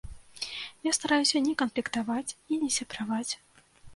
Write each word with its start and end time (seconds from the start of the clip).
Я 0.89 0.93
стараюся 0.97 1.41
не 1.49 1.51
канфліктаваць 1.61 2.35
і 2.55 2.59
не 2.65 2.69
сябраваць. 2.79 3.33